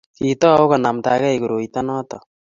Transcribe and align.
kiitou 0.17 0.61
konamda 0.71 1.11
gei 1.21 1.37
koroito 1.41 1.79
noto 1.87 2.17